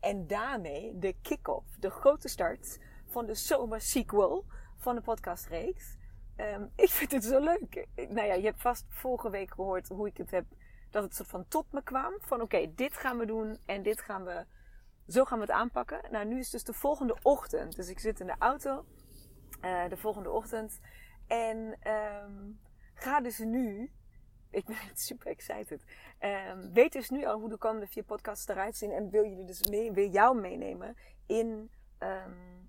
[0.00, 4.44] En daarmee de kick-off, de grote start van de zomer sequel
[4.76, 5.96] van de podcastreeks.
[6.36, 7.86] Um, ik vind het zo leuk.
[7.94, 10.44] Nou ja, je hebt vast vorige week gehoord hoe ik het heb,
[10.90, 12.14] dat het soort van tot me kwam.
[12.20, 14.44] Van oké, dit gaan we doen en dit gaan we,
[15.08, 16.00] zo gaan we het aanpakken.
[16.10, 17.76] Nou, nu is dus de volgende ochtend.
[17.76, 18.84] Dus ik zit in de auto
[19.64, 20.80] uh, de volgende ochtend.
[21.26, 21.78] En
[22.26, 22.60] um,
[22.94, 23.92] ga dus nu
[24.50, 25.82] ik ben super excited.
[26.20, 28.90] Um, weet dus nu al hoe de komende vier podcasts eruit zien.
[28.90, 30.96] En wil jullie dus mee, wil jou meenemen
[31.26, 32.68] in, um,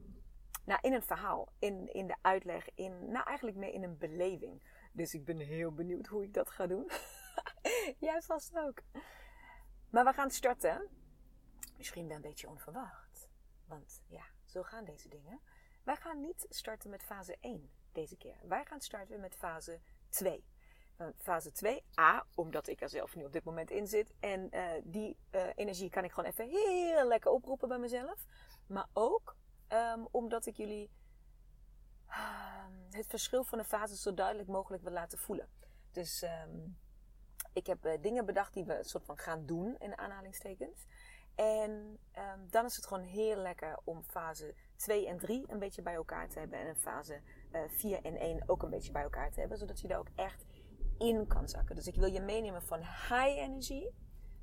[0.66, 1.52] nou, in een verhaal.
[1.60, 2.70] In, in de uitleg.
[2.76, 4.64] In, nou, eigenlijk mee in een beleving.
[4.92, 6.90] Dus ik ben heel benieuwd hoe ik dat ga doen.
[8.00, 8.82] Jij vast ook.
[9.90, 10.88] Maar we gaan starten.
[11.78, 13.30] Misschien wel een beetje onverwacht.
[13.66, 15.40] Want ja, zo gaan deze dingen.
[15.84, 18.36] Wij gaan niet starten met fase 1 deze keer.
[18.44, 20.46] Wij gaan starten met fase 2.
[21.02, 24.14] Uh, fase 2, A, omdat ik er zelf nu op dit moment in zit.
[24.20, 28.26] En uh, die uh, energie kan ik gewoon even heel lekker oproepen bij mezelf.
[28.68, 29.36] Maar ook
[29.70, 30.90] um, omdat ik jullie
[32.90, 35.50] het verschil van de fases zo duidelijk mogelijk wil laten voelen.
[35.92, 36.78] Dus um,
[37.54, 40.86] ik heb dingen bedacht die we een soort van gaan doen in aanhalingstekens.
[41.36, 42.00] En
[42.50, 46.30] dan is het gewoon heel lekker om fase 2 en 3 een beetje bij elkaar
[46.30, 46.60] te hebben.
[46.60, 47.22] En fase
[47.68, 49.58] 4 en 1 ook een beetje bij elkaar te hebben.
[49.58, 50.46] Zodat je daar ook echt
[51.00, 51.76] in kan zakken.
[51.76, 53.88] Dus ik wil je meenemen van high energy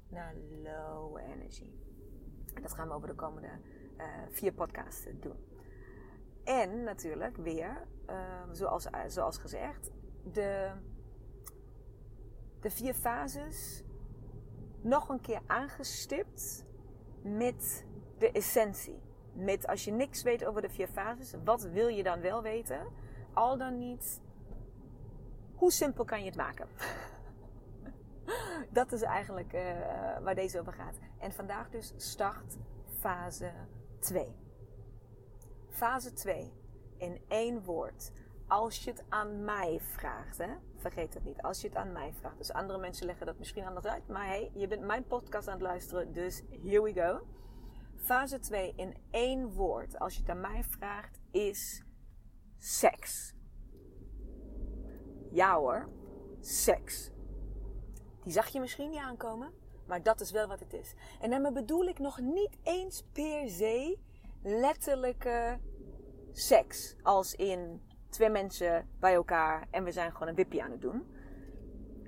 [0.09, 1.71] naar low energy.
[2.55, 3.51] En dat gaan we over de komende
[3.99, 5.37] uh, vier podcasts doen.
[6.45, 9.91] En natuurlijk weer, uh, zoals, uh, zoals gezegd,
[10.33, 10.71] de,
[12.61, 13.85] de vier fases
[14.81, 16.65] nog een keer aangestipt
[17.23, 17.87] met
[18.19, 19.01] de essentie.
[19.33, 22.87] Met als je niks weet over de vier fases, wat wil je dan wel weten?
[23.33, 24.21] Al dan niet
[25.57, 26.69] hoe simpel kan je het maken?
[28.71, 29.61] Dat is eigenlijk uh,
[30.23, 30.99] waar deze over gaat.
[31.19, 32.57] En vandaag dus start
[32.99, 33.53] fase
[33.99, 34.37] 2.
[35.69, 36.53] Fase 2.
[36.97, 38.13] In één woord.
[38.49, 40.51] Als je het aan mij vraagt, hè?
[40.77, 41.43] vergeet het niet.
[41.43, 42.39] Als je het aan mij vraagt.
[42.39, 44.09] Dus andere mensen leggen dat misschien anders uit.
[44.09, 46.13] Maar hey, je bent mijn podcast aan het luisteren.
[46.13, 47.27] Dus here we go.
[47.97, 49.99] Fase 2 in één woord.
[49.99, 51.85] Als je het aan mij vraagt, is
[52.59, 53.36] seks.
[55.37, 55.89] Ja hoor,
[56.41, 57.11] seks.
[58.23, 59.53] Die zag je misschien niet aankomen,
[59.87, 60.95] maar dat is wel wat het is.
[61.21, 63.99] En daarmee bedoel ik nog niet eens per se
[64.43, 65.59] letterlijke
[66.33, 66.97] seks.
[67.03, 71.07] Als in twee mensen bij elkaar en we zijn gewoon een wippie aan het doen.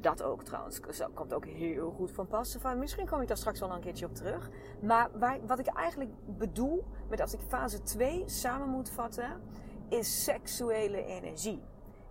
[0.01, 0.81] Dat ook trouwens.
[0.81, 2.57] Dat komt ook heel goed van pas.
[2.61, 4.51] Van, misschien kom ik daar straks wel een keertje op terug.
[4.83, 9.41] Maar waar, wat ik eigenlijk bedoel met als ik fase 2 samen moet vatten,
[9.89, 11.63] is seksuele energie.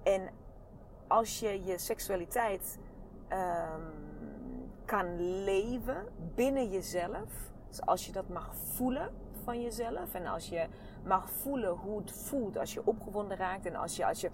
[0.03, 0.45] En
[1.07, 2.77] als je je seksualiteit
[3.31, 3.37] um,
[4.85, 9.11] kan leven binnen jezelf, dus als je dat mag voelen
[9.43, 10.67] van jezelf en als je
[11.05, 14.29] mag voelen hoe het voelt als je opgewonden raakt en als je, als je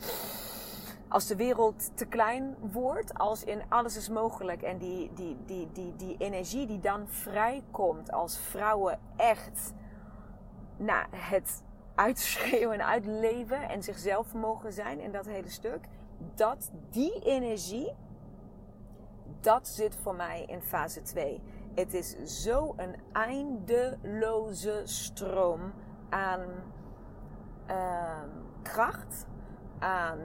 [1.08, 5.70] als de wereld te klein wordt, als in alles is mogelijk en die, die, die,
[5.72, 9.74] die, die energie die dan vrijkomt als vrouwen echt
[10.78, 11.64] nou, het
[11.96, 15.88] uitschreeuwen en uitleven en zichzelf mogen zijn in dat hele stuk
[16.36, 17.94] dat die energie,
[19.40, 21.42] dat zit voor mij in fase 2.
[21.76, 25.74] Het is zo een eindeloze stroom
[26.10, 26.42] aan
[27.70, 28.24] uh,
[28.62, 29.26] kracht,
[29.80, 30.20] aan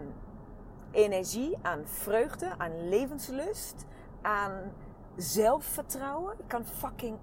[0.90, 3.86] energie, aan vreugde, aan levenslust,
[4.22, 4.72] aan
[5.16, 6.34] zelfvertrouwen.
[6.38, 7.18] Ik kan fucking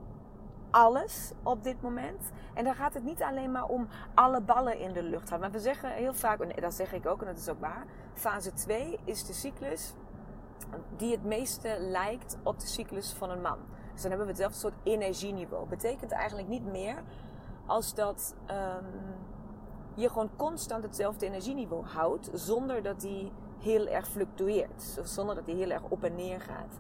[0.75, 2.31] alles op dit moment.
[2.54, 5.39] En dan gaat het niet alleen maar om alle ballen in de lucht houden.
[5.39, 7.86] Maar we zeggen heel vaak, en dat zeg ik ook en dat is ook waar.
[8.13, 9.94] Fase 2 is de cyclus
[10.98, 13.57] die het meeste lijkt op de cyclus van een man.
[13.94, 15.68] Dus dan hebben we hetzelfde soort energieniveau.
[15.68, 17.04] Betekent eigenlijk niet meer
[17.66, 18.86] als dat um,
[19.94, 25.56] je gewoon constant hetzelfde energieniveau houdt, zonder dat die heel erg fluctueert, zonder dat die
[25.56, 26.80] heel erg op en neer gaat.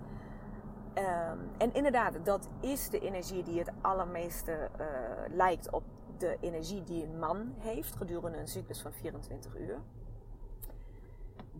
[0.95, 4.85] Ehm, en inderdaad, dat is de energie die het allermeeste uh,
[5.29, 5.83] lijkt op
[6.17, 9.79] de energie die een man heeft gedurende een cyclus van 24 uur.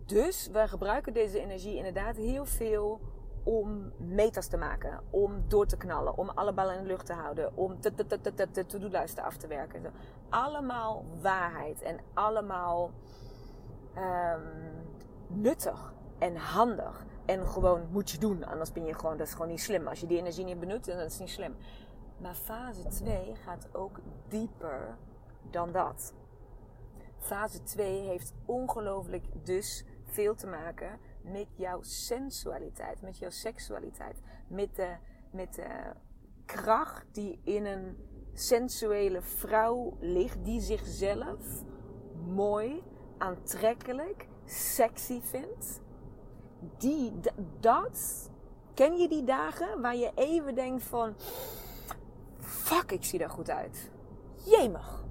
[0.06, 3.00] Dus we gebruiken deze energie inderdaad heel veel
[3.42, 7.12] om metas te maken, om door te knallen, om alle ballen in de lucht te
[7.12, 9.92] houden, om de to-do-lijsten af te werken.
[10.28, 12.90] Allemaal waarheid en allemaal
[13.96, 17.04] um, nuttig en handig.
[17.26, 19.86] En gewoon moet je doen, anders ben je gewoon, dat is gewoon niet slim.
[19.86, 21.56] Als je die energie niet benut, dan is het niet slim.
[22.18, 24.96] Maar fase 2 gaat ook dieper
[25.50, 26.14] dan dat.
[27.18, 34.76] Fase 2 heeft ongelooflijk dus veel te maken met jouw sensualiteit, met jouw seksualiteit, met
[34.76, 34.96] de,
[35.30, 35.92] met de
[36.44, 37.96] kracht die in een
[38.32, 41.64] sensuele vrouw ligt, die zichzelf
[42.26, 42.82] mooi,
[43.18, 45.80] aantrekkelijk, sexy vindt.
[46.78, 47.12] Die,
[47.60, 48.30] dat,
[48.74, 51.14] ken je die dagen waar je even denkt van,
[52.40, 53.90] fuck, ik zie er goed uit.
[54.34, 55.04] Jemig.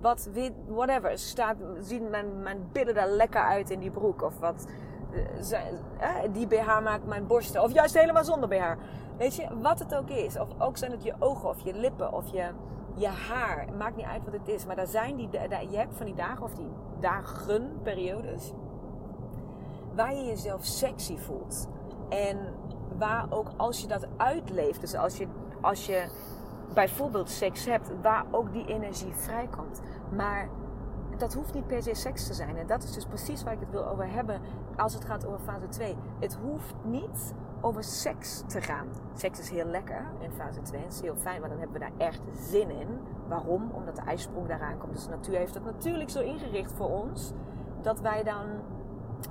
[0.00, 0.28] Wat,
[0.66, 4.66] whatever, staat, zien mijn, mijn billen er lekker uit in die broek of wat
[6.32, 7.62] die BH maakt mijn borsten.
[7.62, 8.72] Of juist helemaal zonder BH.
[9.18, 10.38] Weet je, wat het ook is.
[10.38, 12.50] Of ook zijn het je ogen of je lippen of je,
[12.94, 13.66] je haar.
[13.78, 14.66] Maakt niet uit wat het is.
[14.66, 18.52] Maar daar zijn die, daar, je hebt van die dagen of die dagen, periodes.
[19.96, 21.68] Waar je jezelf sexy voelt.
[22.08, 22.38] En
[22.98, 24.80] waar ook als je dat uitleeft.
[24.80, 25.26] Dus als je,
[25.60, 26.08] als je
[26.74, 27.90] bijvoorbeeld seks hebt.
[28.02, 29.80] Waar ook die energie vrijkomt.
[30.16, 30.48] Maar
[31.16, 32.56] dat hoeft niet per se seks te zijn.
[32.56, 34.40] En dat is dus precies waar ik het wil over hebben
[34.76, 35.96] als het gaat over fase 2.
[36.20, 38.88] Het hoeft niet over seks te gaan.
[39.14, 40.80] Seks is heel lekker in fase 2.
[40.82, 42.88] Het is heel fijn, want dan hebben we daar echt zin in.
[43.28, 43.70] Waarom?
[43.72, 44.92] Omdat de ijsprong daaraan komt.
[44.92, 47.32] Dus de natuur heeft het natuurlijk zo ingericht voor ons.
[47.82, 48.46] Dat wij dan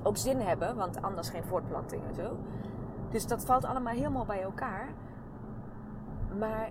[0.02, 2.36] ook zin hebben, want anders geen voortplanting en zo.
[3.10, 4.88] Dus dat valt allemaal helemaal bij elkaar.
[6.38, 6.70] Maar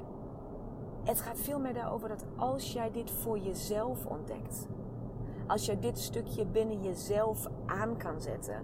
[1.04, 4.68] het gaat veel meer daarover dat als jij dit voor jezelf ontdekt,
[5.48, 8.64] als je dit stukje binnen jezelf aan kan zetten,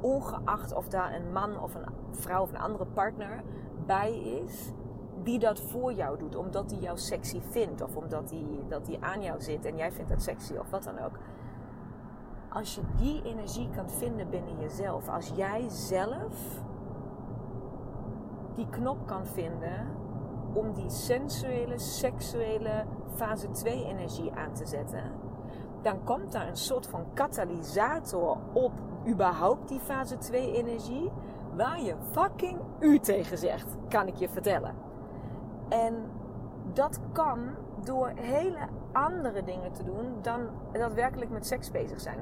[0.00, 3.42] ongeacht of daar een man of een vrouw of een andere partner
[3.86, 4.72] bij is,
[5.22, 9.00] die dat voor jou doet, omdat hij jou sexy vindt of omdat hij, dat hij
[9.00, 11.18] aan jou zit en jij vindt dat sexy of wat dan ook.
[12.56, 16.62] Als je die energie kan vinden binnen jezelf, als jij zelf
[18.54, 19.86] die knop kan vinden
[20.52, 25.12] om die sensuele, seksuele fase 2 energie aan te zetten
[25.86, 28.72] dan komt daar een soort van katalysator op
[29.06, 31.10] überhaupt die fase 2 energie,
[31.56, 34.74] waar je fucking u tegen zegt, kan ik je vertellen.
[35.68, 35.94] En
[36.72, 37.50] dat kan
[37.84, 42.18] door hele andere dingen te doen dan daadwerkelijk met seks bezig zijn.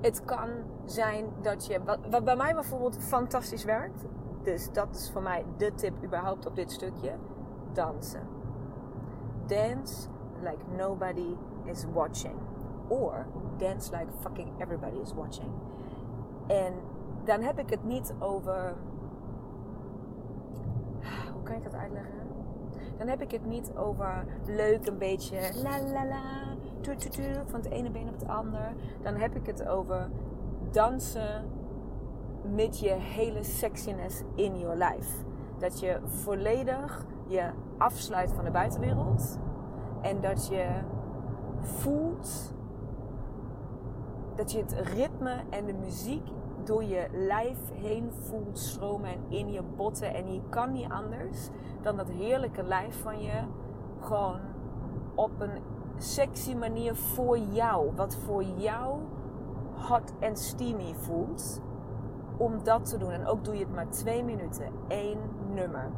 [0.00, 0.48] Het kan
[0.84, 4.04] zijn dat je, wat, bij mij bijvoorbeeld fantastisch werkt,
[4.42, 7.12] dus dat is voor mij de tip überhaupt op dit stukje,
[7.72, 8.28] dansen.
[9.46, 10.08] Dance
[10.42, 12.34] like nobody is watching.
[12.88, 13.26] Or
[13.56, 15.50] dance like fucking everybody is watching.
[16.46, 16.72] En
[17.24, 18.74] dan heb ik het niet over.
[21.32, 22.12] Hoe kan ik dat uitleggen?
[22.98, 27.70] Dan heb ik het niet over leuk een beetje la la la, tu, van het
[27.70, 28.72] ene been op het ander.
[29.02, 30.08] Dan heb ik het over
[30.70, 31.44] dansen
[32.54, 35.24] met je hele sexiness in your life.
[35.58, 39.38] Dat je volledig je afsluit van de buitenwereld.
[40.02, 40.66] En dat je
[41.60, 42.54] voelt
[44.34, 46.28] dat je het ritme en de muziek
[46.64, 50.14] door je lijf heen voelt stromen en in je botten.
[50.14, 51.48] En je kan niet anders
[51.82, 53.42] dan dat heerlijke lijf van je
[54.00, 54.40] gewoon
[55.14, 55.62] op een
[55.98, 59.00] sexy manier voor jou, wat voor jou
[59.72, 61.60] hot en steamy voelt,
[62.36, 63.10] om dat te doen.
[63.10, 65.18] En ook doe je het maar twee minuten, één
[65.54, 65.90] nummer.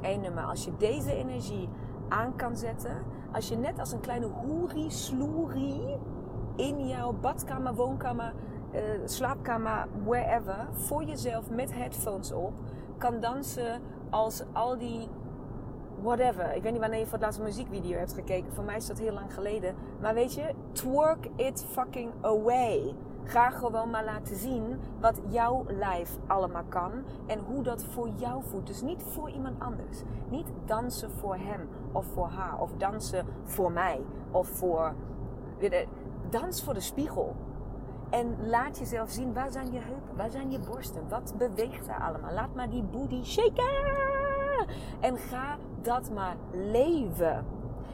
[0.00, 0.44] Eén nummer.
[0.44, 1.68] Als je deze energie
[2.08, 5.98] aan kan zetten, als je net als een kleine hoerie, sloerie
[6.56, 8.34] in jouw badkamer, woonkamer,
[8.74, 12.52] uh, slaapkamer, wherever, voor jezelf met headphones op,
[12.98, 13.80] kan dansen
[14.10, 15.08] als al die
[16.02, 16.54] whatever.
[16.54, 18.52] Ik weet niet wanneer je voor het laatst een muziekvideo hebt gekeken.
[18.52, 19.74] Voor mij is dat heel lang geleden.
[20.00, 22.94] Maar weet je, twerk it fucking away.
[23.24, 26.92] Ga gewoon maar laten zien wat jouw lijf allemaal kan
[27.26, 28.66] en hoe dat voor jou voelt.
[28.66, 30.02] Dus niet voor iemand anders.
[30.28, 34.00] Niet dansen voor hem of voor haar of dansen voor mij
[34.30, 34.94] of voor
[36.30, 37.36] dans voor de spiegel.
[38.10, 42.00] En laat jezelf zien, waar zijn je heupen, waar zijn je borsten, wat beweegt er
[42.00, 42.32] allemaal.
[42.32, 43.64] Laat maar die booty shaken.
[45.00, 47.44] En ga dat maar leven.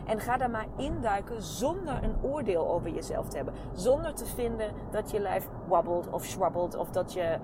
[0.07, 3.55] En ga daar maar induiken zonder een oordeel over jezelf te hebben.
[3.73, 7.38] Zonder te vinden dat je lijf wabbelt of schwabbelt of dat je,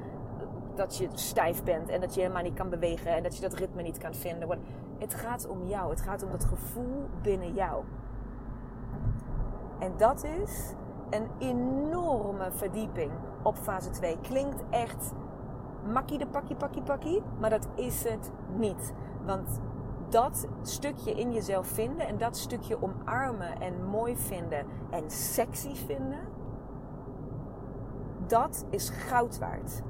[0.75, 3.55] dat je stijf bent en dat je helemaal niet kan bewegen en dat je dat
[3.55, 4.59] ritme niet kan vinden.
[4.99, 5.91] Het gaat om jou.
[5.91, 7.85] Het gaat om dat gevoel binnen jou.
[9.79, 10.75] En dat is
[11.11, 13.11] een enorme verdieping
[13.43, 14.19] op fase 2.
[14.21, 15.13] Klinkt echt
[15.93, 18.93] makkie de pakkie pakkie pakkie, maar dat is het niet.
[19.25, 19.61] Want
[20.11, 26.21] dat stukje in jezelf vinden en dat stukje omarmen en mooi vinden en sexy vinden,
[28.27, 29.83] dat is goud waard.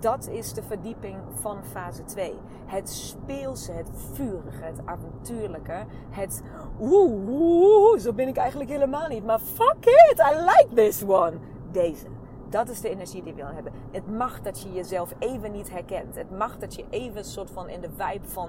[0.00, 2.34] Dat is de verdieping van fase 2.
[2.66, 5.84] Het speelse, het vurige, het avontuurlijke.
[6.10, 6.42] Het
[6.80, 9.24] oeh, oeh, zo ben ik eigenlijk helemaal niet.
[9.24, 11.32] Maar fuck it, I like this one.
[11.72, 12.06] Deze.
[12.48, 13.72] Dat is de energie die we hebben.
[13.90, 16.14] Het mag dat je jezelf even niet herkent.
[16.14, 18.48] Het mag dat je even een soort van in de vibe van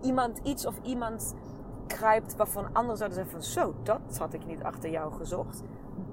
[0.00, 1.34] iemand, iets of iemand
[1.86, 5.62] kruipt waarvan anderen zouden zeggen zo, dat had ik niet achter jou gezocht.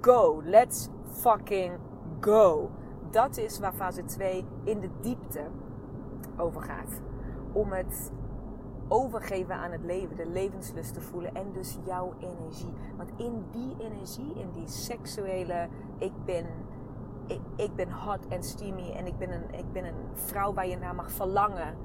[0.01, 1.73] Go, let's fucking
[2.19, 2.69] go.
[3.11, 5.41] Dat is waar fase 2 in de diepte
[6.37, 7.01] over gaat.
[7.51, 8.11] Om het
[8.87, 12.73] overgeven aan het leven, de levenslust te voelen en dus jouw energie.
[12.97, 16.45] Want in die energie, in die seksuele, ik ben,
[17.27, 20.67] ik, ik ben hot en steamy en ik ben, een, ik ben een vrouw waar
[20.67, 21.77] je naar mag verlangen.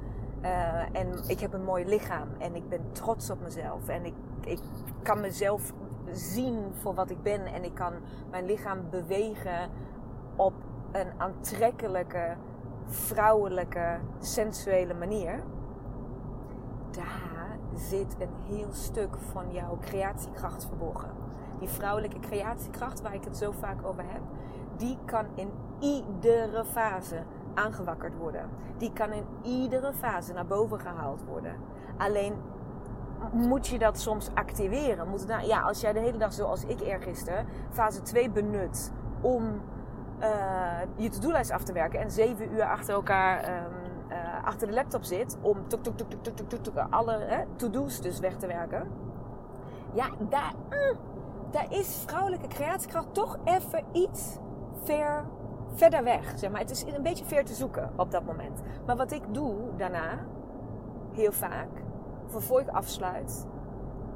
[0.42, 3.88] Uh, en ik heb een mooi lichaam en ik ben trots op mezelf.
[3.88, 4.60] En ik, ik
[5.02, 5.72] kan mezelf
[6.12, 7.92] zien voor wat ik ben en ik kan
[8.30, 9.70] mijn lichaam bewegen
[10.36, 10.52] op
[10.92, 12.36] een aantrekkelijke,
[12.86, 15.42] vrouwelijke, sensuele manier
[16.90, 21.10] daar zit een heel stuk van jouw creatiekracht verborgen.
[21.58, 24.20] Die vrouwelijke creatiekracht waar ik het zo vaak over heb,
[24.76, 27.22] die kan in iedere fase
[27.64, 28.48] aangewakkerd worden.
[28.76, 31.56] Die kan in iedere fase naar boven gehaald worden.
[31.96, 32.34] Alleen
[33.32, 35.08] moet je dat soms activeren.
[35.08, 39.60] Moet nou, ja, als jij de hele dag zoals ik eergisteren fase 2 benut om
[40.20, 40.26] uh,
[40.96, 43.72] je to-do-lijst af te werken en zeven uur achter elkaar um,
[44.10, 45.56] uh, achter de laptop zit om
[46.90, 48.88] alle to-do's dus weg te werken.
[49.92, 50.98] Ja, daar, mm,
[51.50, 54.38] daar is vrouwelijke creatiekracht toch even iets
[54.84, 55.24] ver,
[55.72, 56.38] verder weg.
[56.38, 56.60] Zeg maar.
[56.60, 58.62] Het is een beetje ver te zoeken op dat moment.
[58.86, 60.18] Maar wat ik doe daarna,
[61.12, 61.68] heel vaak,
[62.26, 63.46] voor ik afsluit,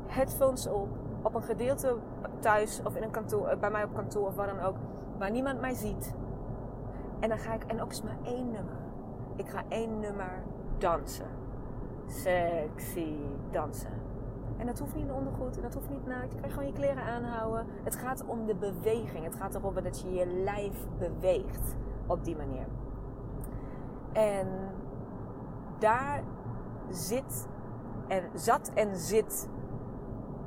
[0.07, 0.89] headphones op,
[1.23, 1.97] op een gedeelte
[2.39, 4.77] thuis of in een kantoor, eh, bij mij op kantoor of waar dan ook,
[5.19, 6.15] waar niemand mij ziet.
[7.21, 8.85] En dan ga ik, en ook eens maar één nummer
[9.37, 10.43] ik ga één nummer
[10.79, 11.29] dansen.
[12.07, 13.17] Sexy
[13.51, 14.04] dansen.
[14.57, 16.33] En dat hoeft niet in ondergoed, en dat hoeft niet naakt.
[16.33, 17.67] Je kan gewoon je kleren aanhouden.
[17.83, 19.25] Het gaat om de beweging.
[19.25, 22.67] Het gaat erom dat je je lijf beweegt op die manier.
[24.13, 24.49] En
[25.79, 26.23] daar
[26.91, 27.49] zit
[28.09, 29.49] en zat en zit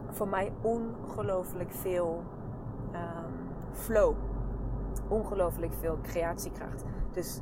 [0.10, 2.24] voor mij ongelooflijk veel
[2.94, 3.34] um,
[3.72, 4.16] flow.
[5.08, 6.84] Ongelooflijk veel creatiekracht.
[7.12, 7.42] Dus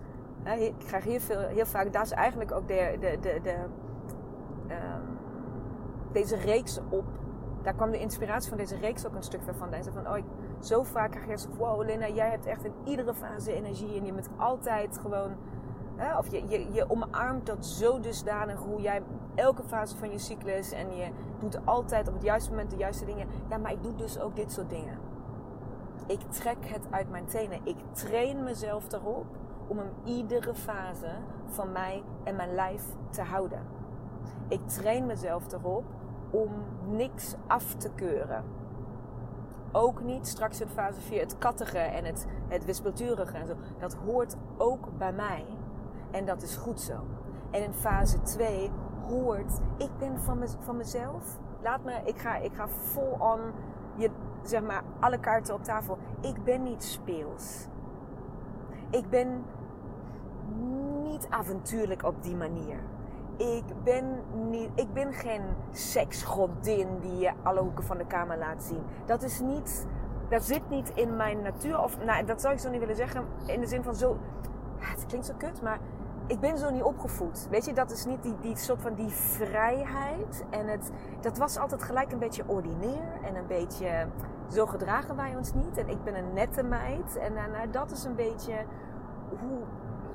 [0.58, 3.56] ik krijg heel, veel, heel vaak, daar is eigenlijk ook de, de, de, de
[6.16, 7.06] deze reeks op.
[7.62, 9.70] Daar kwam de inspiratie van deze reeks ook een stuk van.
[9.70, 10.24] Deze van, oh, ik,
[10.60, 14.06] zo vaak krijg je zo wow, Lena, jij hebt echt in iedere fase energie en
[14.06, 15.32] je bent altijd gewoon,
[15.96, 19.02] hè, of je, je, je omarmt dat zo dusdanig hoe jij
[19.36, 23.06] elke fase van je cyclus en je doet altijd op het juiste moment de juiste
[23.06, 23.28] dingen.
[23.50, 24.98] Ja, maar ik doe dus ook dit soort dingen.
[26.08, 27.60] Ik trek het uit mijn tenen.
[27.64, 29.26] Ik train mezelf erop
[29.68, 31.12] om hem iedere fase
[31.46, 33.60] van mij en mijn lijf te houden.
[34.48, 35.84] Ik train mezelf erop
[36.36, 36.50] om
[36.96, 38.44] niks af te keuren.
[39.72, 43.56] Ook niet straks in fase 4 het kattige en het, het wispelturige en zo.
[43.80, 45.46] Dat hoort ook bij mij.
[46.12, 46.94] En dat is goed zo.
[47.52, 48.72] En in fase 2
[49.08, 51.40] hoort, ik ben van, van mezelf.
[51.62, 53.40] Laat me, ik ga, ik ga vol on,
[53.96, 54.10] je,
[54.44, 55.98] zeg maar, alle kaarten op tafel.
[56.22, 57.68] Ik ben niet speels.
[58.90, 59.44] Ik ben
[61.04, 62.80] niet avontuurlijk op die manier.
[63.38, 68.64] Ik ben, niet, ik ben geen seksgodin die je alle hoeken van de kamer laat
[68.64, 68.84] zien.
[69.06, 69.88] Dat is niet,
[70.30, 71.80] dat zit niet in mijn natuur.
[71.80, 73.26] Of nou, dat zou ik zo niet willen zeggen.
[73.46, 74.18] In de zin van zo,
[74.78, 75.80] het klinkt zo kut, maar
[76.28, 77.48] ik ben zo niet opgevoed.
[77.50, 80.44] Weet je, dat is niet die, die soort van die vrijheid.
[80.50, 83.20] En het, dat was altijd gelijk een beetje ordinair.
[83.24, 84.08] En een beetje,
[84.52, 85.78] zo gedragen wij ons niet.
[85.78, 87.18] En ik ben een nette meid.
[87.18, 87.34] En
[87.72, 88.54] dat is een beetje
[89.40, 89.60] hoe,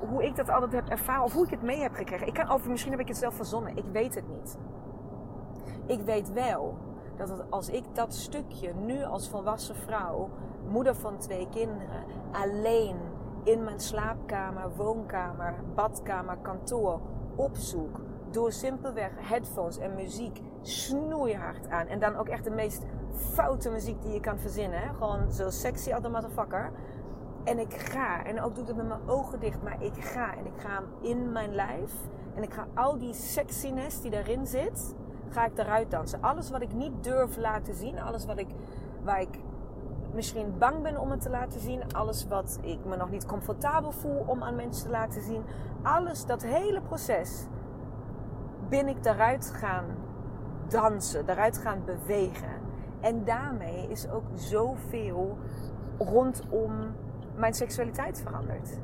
[0.09, 2.27] hoe ik dat altijd heb ervaren of hoe ik het mee heb gekregen.
[2.27, 3.77] Ik kan over, misschien heb ik het zelf verzonnen.
[3.77, 4.57] Ik weet het niet.
[5.85, 6.77] Ik weet wel
[7.15, 10.29] dat als ik dat stukje nu als volwassen vrouw,
[10.67, 12.95] moeder van twee kinderen, alleen
[13.43, 16.99] in mijn slaapkamer, woonkamer, badkamer, kantoor
[17.35, 17.99] opzoek,
[18.31, 21.87] Door simpelweg headphones en muziek snoeihard aan.
[21.87, 24.79] En dan ook echt de meest foute muziek die je kan verzinnen.
[24.79, 24.93] Hè?
[24.93, 26.71] Gewoon zo sexy als een motherfucker.
[27.43, 28.23] En ik ga.
[28.25, 29.63] En ook doe ik het met mijn ogen dicht.
[29.63, 30.35] Maar ik ga.
[30.35, 31.91] En ik ga in mijn lijf.
[32.35, 34.95] En ik ga al die sexiness die daarin zit.
[35.29, 36.21] Ga ik eruit dansen.
[36.21, 37.99] Alles wat ik niet durf laten zien.
[37.99, 38.47] Alles wat ik,
[39.03, 39.39] waar ik
[40.13, 41.93] misschien bang ben om het te laten zien.
[41.93, 45.43] Alles wat ik me nog niet comfortabel voel om aan mensen te laten zien.
[45.81, 47.45] Alles, dat hele proces.
[48.69, 49.85] Ben ik daaruit gaan
[50.67, 51.25] dansen.
[51.25, 52.59] Daaruit gaan bewegen.
[52.99, 55.37] En daarmee is ook zoveel
[55.97, 56.93] rondom
[57.35, 58.79] mijn seksualiteit veranderd.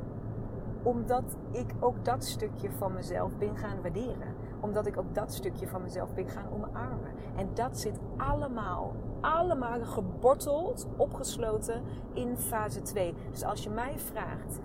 [0.84, 4.36] Omdat ik ook dat stukje van mezelf ben gaan waarderen.
[4.60, 7.12] Omdat ik ook dat stukje van mezelf ben gaan omarmen.
[7.36, 13.14] En dat zit allemaal, allemaal geborteld, opgesloten in fase 2.
[13.32, 14.60] Dus als je mij vraagt,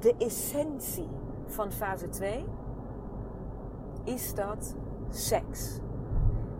[0.00, 1.08] de essentie
[1.46, 2.44] van fase 2
[4.04, 4.76] is dat
[5.08, 5.78] seks.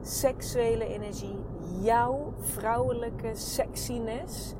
[0.00, 1.38] Seksuele energie,
[1.80, 4.54] jouw vrouwelijke sexiness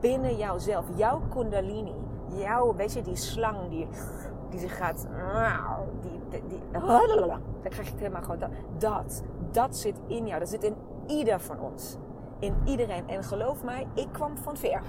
[0.00, 1.94] binnen jouzelf, jouw kundalini,
[2.26, 3.88] jouw, weet je, die slang die,
[4.50, 5.06] die zich gaat,
[6.00, 10.48] die, die, die dan krijg je het helemaal gewoon, dat, dat, zit in jou, dat
[10.48, 10.76] zit in
[11.06, 11.96] ieder van ons.
[12.38, 13.08] In iedereen.
[13.08, 14.82] En geloof mij, ik kwam van veer.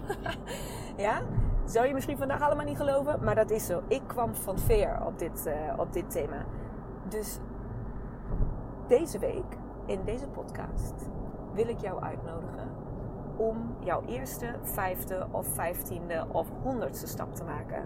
[0.98, 1.22] ja?
[1.66, 3.82] Zou je misschien vandaag allemaal niet geloven, maar dat is zo.
[3.88, 6.46] Ik kwam van veer op dit, uh, op dit thema.
[7.08, 7.40] Dus
[8.88, 10.94] deze week, in deze podcast,
[11.54, 12.70] wil ik jou uitnodigen
[13.38, 17.86] om jouw eerste, vijfde of vijftiende of honderdste stap te maken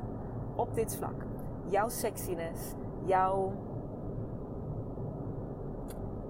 [0.56, 1.26] op dit vlak.
[1.66, 3.54] Jouw sexiness, jouw,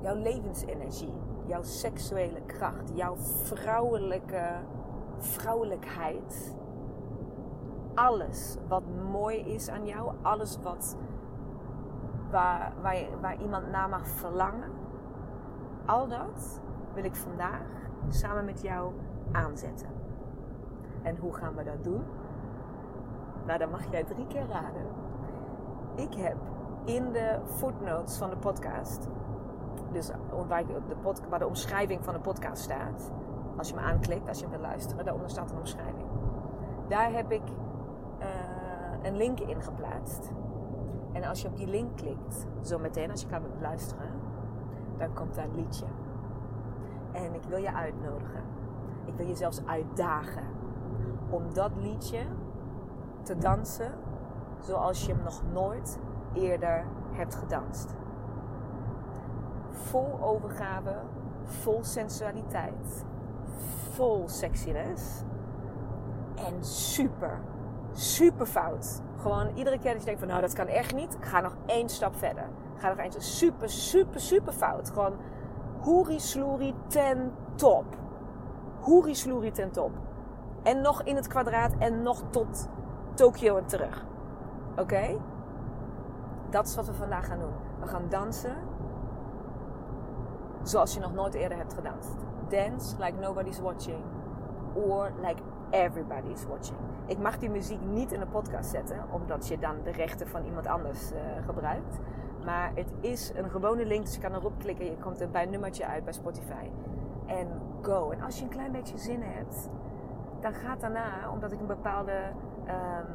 [0.02, 1.14] jouw levensenergie,
[1.46, 4.46] jouw seksuele kracht, jouw vrouwelijke
[5.18, 6.56] vrouwelijkheid.
[7.94, 10.98] Alles wat mooi is aan jou, alles wat,
[12.32, 14.72] waar, waar, waar iemand naar mag verlangen,
[15.86, 16.62] al dat
[16.94, 17.66] wil ik vandaag
[18.10, 18.92] samen met jou
[19.32, 19.90] aanzetten.
[21.04, 22.04] En hoe gaan we dat doen?
[23.46, 24.86] Nou, dan mag jij drie keer raden.
[25.96, 26.38] Ik heb
[26.86, 29.08] in de footnotes van de podcast,
[29.92, 30.12] dus
[30.48, 30.80] waar de,
[31.38, 33.12] de omschrijving van de podcast staat,
[33.58, 36.08] als je me aanklikt, als je hem wil luisteren, daaronder staat een omschrijving.
[36.88, 37.44] Daar heb ik
[38.20, 38.28] uh,
[39.02, 40.32] een link in geplaatst.
[41.12, 44.10] En als je op die link klikt, zo meteen als je kan luisteren,
[44.98, 45.86] dan komt daar een liedje.
[47.12, 48.44] En ik wil je uitnodigen
[49.06, 50.44] ik wil je zelfs uitdagen
[51.30, 52.20] om dat liedje
[53.22, 53.92] te dansen
[54.60, 56.00] zoals je hem nog nooit
[56.34, 57.96] eerder hebt gedanst.
[59.70, 60.96] Vol overgave,
[61.44, 63.06] vol sensualiteit,
[63.92, 65.24] vol sexiness
[66.36, 67.42] en super,
[67.92, 69.02] super fout.
[69.18, 71.90] Gewoon iedere keer dat je denkt van nou dat kan echt niet, ga nog één
[71.90, 72.50] stap verder.
[72.76, 74.90] ga nog één super, super, super fout.
[74.90, 75.16] Gewoon
[75.80, 77.86] hoeri sloeri ten top
[78.82, 79.92] hoerisloerie ten top.
[80.64, 82.70] En nog in het kwadraat en nog tot
[83.14, 84.06] Tokio en terug.
[84.78, 85.18] Oké?
[86.50, 87.54] Dat is wat we vandaag gaan doen.
[87.80, 88.56] We gaan dansen
[90.64, 92.16] zoals je nog nooit eerder hebt gedanst.
[92.50, 94.04] Dance like nobody's watching.
[94.74, 96.78] Or like everybody's watching.
[97.06, 100.46] Ik mag die muziek niet in de podcast zetten, omdat je dan de rechten van
[100.46, 102.00] iemand anders uh, gebruikt.
[102.46, 104.86] Maar het is een gewone link, dus je kan erop klikken.
[104.86, 106.70] Je komt er bij een nummertje uit bij Spotify
[107.38, 107.48] en
[107.82, 108.10] go.
[108.10, 109.70] En als je een klein beetje zin hebt,
[110.40, 112.12] dan gaat daarna, omdat ik een bepaalde
[112.68, 113.06] um,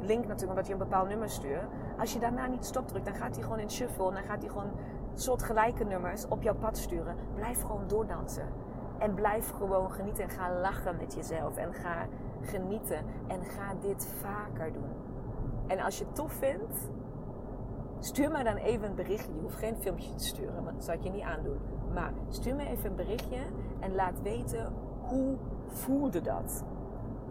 [0.00, 1.64] link natuurlijk, omdat je een bepaald nummer stuurt.
[1.98, 4.08] Als je daarna niet stopdrukt, dan gaat hij gewoon in shuffle.
[4.08, 4.70] En dan gaat hij gewoon
[5.14, 7.16] soortgelijke nummers op jouw pad sturen.
[7.34, 8.46] Blijf gewoon doordansen.
[8.98, 11.56] En blijf gewoon genieten en ga lachen met jezelf.
[11.56, 12.06] En ga
[12.40, 13.04] genieten.
[13.26, 14.90] En ga dit vaker doen.
[15.66, 16.90] En als je het tof vindt,
[18.00, 19.34] stuur mij dan even een berichtje.
[19.34, 21.58] Je hoeft geen filmpje te sturen, want dat zou ik je niet aandoen.
[21.94, 23.38] Maar stuur me even een berichtje
[23.80, 25.36] en laat weten hoe
[25.66, 26.64] voelde dat?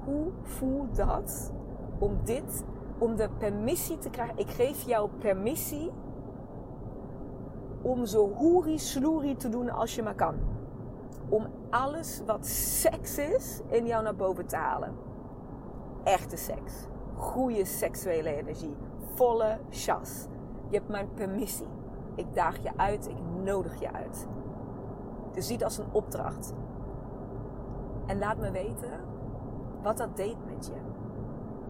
[0.04, 1.52] Hoe voelt dat
[2.00, 2.64] om dit,
[2.98, 4.38] om de permissie te krijgen?
[4.38, 5.92] Ik geef jou permissie
[7.82, 10.36] om zo hoeri sloeri te doen als je maar kan.
[11.30, 14.96] Om alles wat seks is in jou naar boven te halen.
[16.04, 16.74] Echte seks.
[17.16, 18.76] Goede seksuele energie.
[19.16, 20.28] Volle chas.
[20.70, 21.68] Je hebt mijn permissie.
[22.16, 24.28] Ik daag je uit, ik nodig je uit.
[25.32, 26.54] Dus zie het als een opdracht.
[28.06, 28.92] En laat me weten
[29.82, 30.74] wat dat deed met je.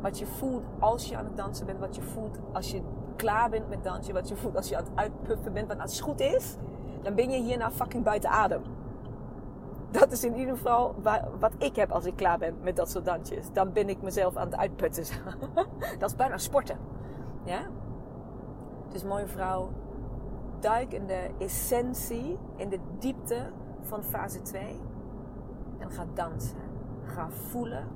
[0.01, 1.79] Wat je voelt als je aan het dansen bent.
[1.79, 2.81] Wat je voelt als je
[3.15, 4.13] klaar bent met dansen.
[4.13, 5.67] Wat je voelt als je aan het uitpuffen bent.
[5.67, 6.55] Want als het goed is,
[7.01, 8.61] dan ben je hierna fucking buiten adem.
[9.91, 10.95] Dat is in ieder geval
[11.39, 13.53] wat ik heb als ik klaar ben met dat soort dansjes.
[13.53, 15.03] Dan ben ik mezelf aan het uitputten.
[15.99, 16.77] dat is bijna sporten.
[17.43, 17.59] Ja?
[18.89, 19.69] Dus mooie vrouw,
[20.59, 24.79] duik in de essentie, in de diepte van fase 2.
[25.77, 26.57] En ga dansen.
[27.03, 27.87] Ga voelen.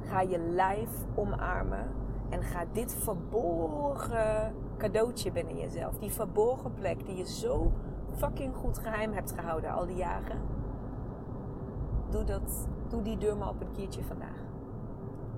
[0.00, 1.90] Ga je lijf omarmen.
[2.28, 5.98] En ga dit verborgen cadeautje binnen jezelf.
[5.98, 7.72] Die verborgen plek die je zo
[8.16, 10.40] fucking goed geheim hebt gehouden al die jaren.
[12.10, 14.44] Doe, dat, doe die deur maar op een keertje vandaag.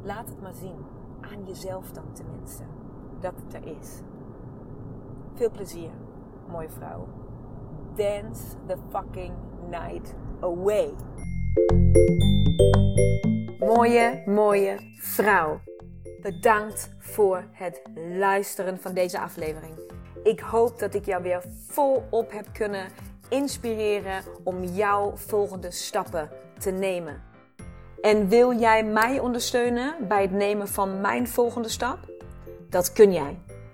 [0.03, 0.77] Laat het maar zien.
[1.20, 2.62] Aan jezelf dan tenminste.
[3.20, 4.03] Dat het er is.
[5.38, 5.90] Veel plezier,
[6.48, 7.09] mooie vrouw.
[7.96, 9.33] Dance the fucking
[9.70, 10.94] night away.
[13.59, 15.61] Mooie, mooie vrouw.
[16.22, 17.83] Bedankt voor het
[18.18, 19.74] luisteren van deze aflevering.
[20.22, 22.88] Ik hoop dat ik jou weer volop heb kunnen
[23.29, 27.22] inspireren om jouw volgende stappen te nemen.
[28.01, 31.98] En wil jij mij ondersteunen bij het nemen van mijn volgende stap?
[32.68, 33.38] Dat kun jij.